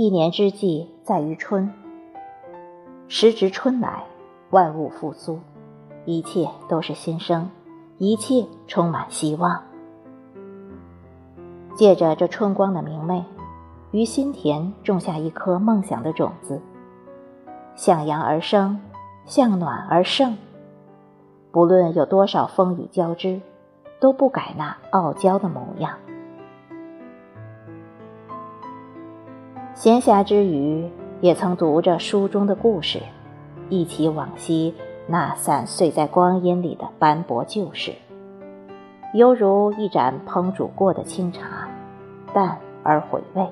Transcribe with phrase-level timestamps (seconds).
[0.00, 1.74] 一年之计在于春，
[3.08, 4.04] 时值春来，
[4.50, 5.40] 万物复苏，
[6.04, 7.50] 一切都是新生，
[7.96, 9.60] 一切充满希望。
[11.74, 13.24] 借着这春光的明媚，
[13.90, 16.62] 于心田种下一颗梦想的种子，
[17.74, 18.78] 向阳而生，
[19.24, 20.38] 向暖而盛。
[21.50, 23.40] 不论有多少风雨交织，
[23.98, 25.98] 都不改那傲娇的模样。
[29.78, 33.00] 闲暇之余，也曾读着书中的故事，
[33.68, 34.74] 忆起往昔
[35.06, 37.92] 那散碎在光阴里的斑驳旧事，
[39.14, 41.68] 犹如一盏烹煮过的清茶，
[42.34, 43.42] 淡而回味。《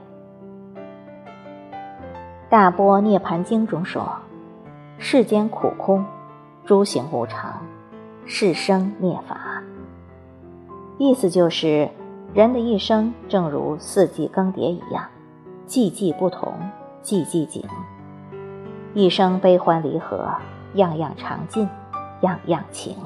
[2.50, 4.04] 大波涅盘经》中说
[4.98, 6.04] ：“世间苦空，
[6.64, 7.64] 诸行无常，
[8.24, 9.62] 是生灭法。”
[10.98, 11.88] 意思就是，
[12.34, 15.04] 人的一生正如四季更迭一样。
[15.66, 16.52] 季季不同，
[17.02, 17.62] 季季景。
[18.94, 20.28] 一生悲欢离合，
[20.74, 21.68] 样样常尽，
[22.20, 22.96] 样样情。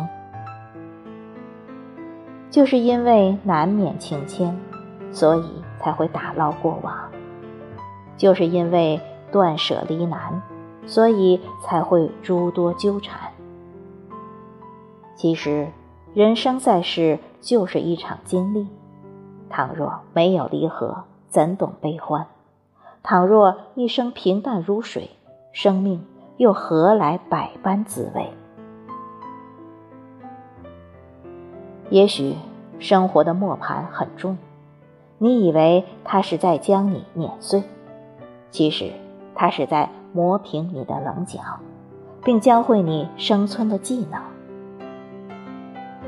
[2.50, 4.55] 就是因为难免情牵，
[5.11, 5.44] 所以
[5.78, 6.94] 才会打捞过往；
[8.16, 9.00] 就是因为
[9.33, 10.42] 断舍离难，
[10.86, 13.31] 所以才会诸多纠缠。
[15.16, 15.69] 其实，
[16.12, 18.66] 人生在世就是一场经历，
[19.48, 22.27] 倘若没有离合，怎懂悲欢？
[23.03, 25.11] 倘若一生平淡如水，
[25.53, 26.05] 生命
[26.37, 28.31] 又何来百般滋味？
[31.89, 32.37] 也许
[32.78, 34.37] 生活的磨盘很重，
[35.19, 37.62] 你以为它是在将你碾碎，
[38.51, 38.93] 其实
[39.34, 41.41] 它是在磨平你的棱角，
[42.22, 44.21] 并教会你生存的技能。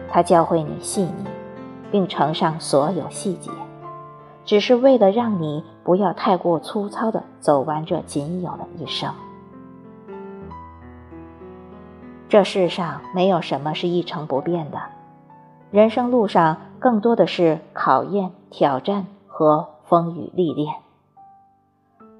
[0.08, 1.24] 它教会你细腻，
[1.90, 3.50] 并承上所有细节。
[4.44, 9.12] 只是为了让你不要太过粗糙的走完这仅有的一生。
[12.28, 14.80] 这世上没有什么是一成不变的，
[15.70, 20.74] 人生路上更多的是考验、挑战和风雨历练。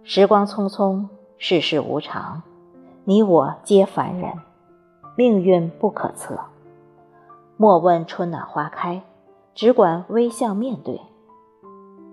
[0.04, 1.06] 时光匆匆，
[1.38, 2.42] 世事无常，
[3.04, 4.34] 你我皆凡人，
[5.16, 6.38] 命运不可测。
[7.56, 9.02] 莫问春暖花开，
[9.54, 11.00] 只管微笑面对。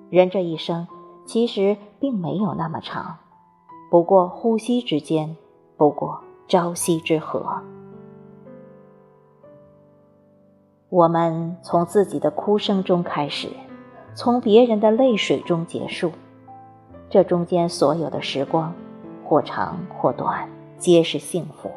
[0.09, 0.87] 人这一生
[1.25, 3.17] 其实并没有那么长，
[3.91, 5.37] 不过呼吸之间，
[5.77, 7.61] 不过朝夕之和。
[10.89, 13.49] 我们从自己的哭声中开始，
[14.15, 16.11] 从别人的泪水中结束。
[17.11, 18.73] 这中间所有的时光，
[19.23, 20.49] 或长或短，
[20.79, 21.69] 皆是幸福。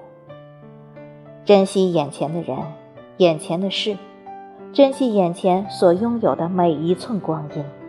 [1.45, 2.57] 珍惜眼前的人，
[3.19, 3.99] 眼前的事，
[4.73, 7.82] 珍惜眼前所拥有的每一寸光阴。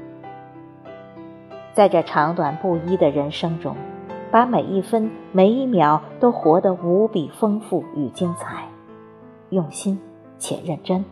[1.74, 3.76] 在这长短不一的人生中，
[4.32, 8.68] 把每一分每一秒都活得无比丰富与精彩，
[9.50, 10.00] 用心
[10.38, 11.04] 且认真，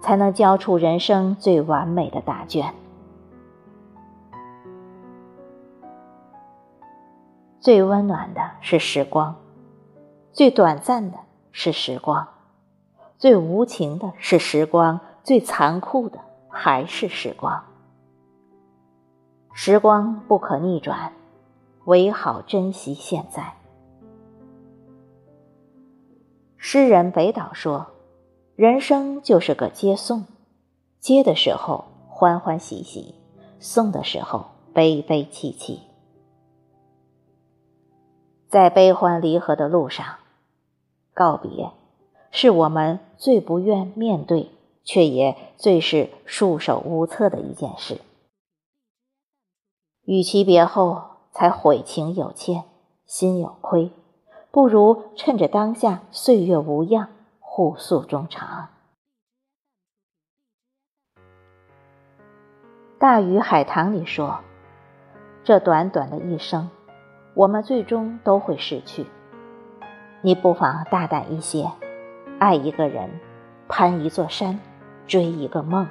[0.00, 2.72] 才能交出人生最完美的答卷。
[7.60, 9.36] 最温暖的是时光，
[10.32, 11.18] 最短暂的
[11.52, 12.26] 是时光，
[13.18, 16.18] 最无情的是时光，最残酷的
[16.48, 17.62] 还是时光。
[19.60, 21.12] 时光不可逆转，
[21.84, 23.54] 唯好珍惜现在。
[26.56, 27.88] 诗人北岛说
[28.54, 30.26] ：“人生就是个接送，
[31.00, 33.16] 接的时候欢欢喜喜，
[33.58, 35.80] 送的时候悲悲戚戚。
[38.48, 40.06] 在悲欢离合的路上，
[41.12, 41.72] 告别
[42.30, 44.52] 是我们最不愿面对，
[44.84, 48.00] 却也最是束手无策的一件事。”
[50.08, 51.02] 与其别后
[51.32, 52.64] 才悔情有欠，
[53.04, 53.92] 心有亏，
[54.50, 57.08] 不如趁着当下岁月无恙，
[57.40, 58.68] 互诉衷肠。
[62.98, 64.40] 大鱼海棠里说
[65.44, 66.70] ：“这短短的一生，
[67.34, 69.06] 我们最终都会逝去。
[70.22, 71.70] 你不妨大胆一些，
[72.38, 73.10] 爱一个人，
[73.68, 74.58] 攀一座山，
[75.06, 75.86] 追一个梦。”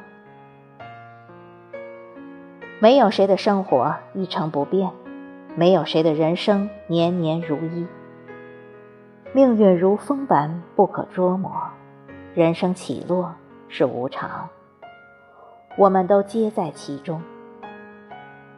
[2.80, 4.92] 没有谁的生活一成不变，
[5.56, 7.88] 没有谁的人生年年如一。
[9.34, 11.52] 命运如风般不可捉摸，
[12.36, 13.34] 人生起落
[13.68, 14.48] 是无常，
[15.76, 17.20] 我们都皆在其中。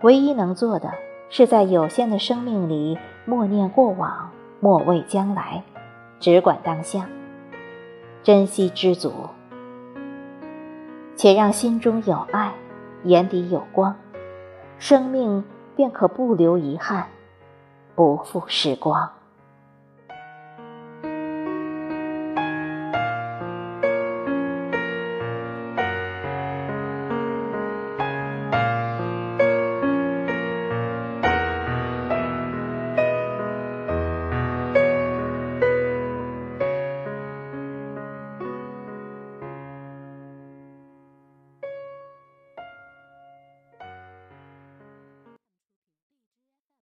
[0.02, 0.92] 唯一能做的，
[1.30, 5.64] 是在有限的生命里，默念过往，莫畏将来，
[6.20, 7.08] 只管当下，
[8.22, 9.14] 珍惜知足，
[11.16, 12.52] 且让心中有爱，
[13.06, 13.96] 眼底有光。
[14.80, 15.44] 生命
[15.76, 17.08] 便可不留遗憾，
[17.96, 19.12] 不负时光。